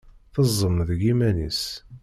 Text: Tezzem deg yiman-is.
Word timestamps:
Tezzem 0.33 0.77
deg 0.87 0.99
yiman-is. 1.03 1.61